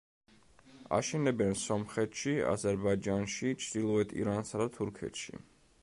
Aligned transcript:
აშენებენ 0.97 1.53
სომხეთში, 1.63 2.33
აზერბაიჯანში, 2.53 3.53
ჩრდილოეთ 3.67 4.17
ირანსა 4.23 4.65
და 4.65 4.69
თურქეთში. 4.81 5.43